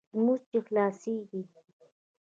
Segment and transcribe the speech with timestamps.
[0.15, 1.41] لمونځ چې خلاصېږي.